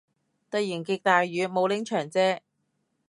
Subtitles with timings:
[0.49, 2.41] 突然極大雨，冇拎長遮